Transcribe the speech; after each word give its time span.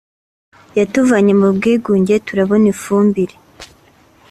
yatuvanye 0.77 1.33
mu 1.41 1.47
bwigunge 1.55 2.15
turabona 2.27 2.65
ifumbire 2.73 3.35